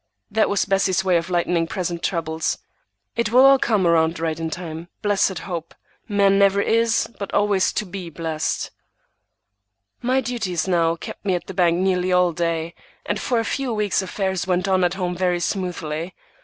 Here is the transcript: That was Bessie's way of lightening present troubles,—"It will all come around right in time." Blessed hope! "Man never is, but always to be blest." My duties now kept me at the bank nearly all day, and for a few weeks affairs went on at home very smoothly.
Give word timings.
That 0.31 0.49
was 0.49 0.65
Bessie's 0.65 1.03
way 1.05 1.15
of 1.17 1.29
lightening 1.29 1.67
present 1.67 2.01
troubles,—"It 2.01 3.31
will 3.31 3.45
all 3.45 3.59
come 3.59 3.85
around 3.85 4.19
right 4.19 4.39
in 4.39 4.49
time." 4.49 4.87
Blessed 5.03 5.37
hope! 5.37 5.75
"Man 6.09 6.39
never 6.39 6.59
is, 6.59 7.07
but 7.19 7.31
always 7.35 7.71
to 7.73 7.85
be 7.85 8.09
blest." 8.09 8.71
My 10.01 10.19
duties 10.19 10.67
now 10.67 10.95
kept 10.95 11.23
me 11.23 11.35
at 11.35 11.45
the 11.45 11.53
bank 11.53 11.77
nearly 11.77 12.11
all 12.11 12.33
day, 12.33 12.73
and 13.05 13.19
for 13.21 13.37
a 13.39 13.45
few 13.45 13.71
weeks 13.75 14.01
affairs 14.01 14.47
went 14.47 14.67
on 14.67 14.83
at 14.83 14.95
home 14.95 15.15
very 15.15 15.39
smoothly. 15.39 16.15